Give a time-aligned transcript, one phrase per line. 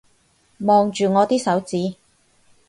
[0.61, 1.95] 望住我啲手指